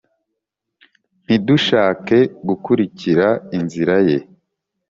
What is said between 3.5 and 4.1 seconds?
inzira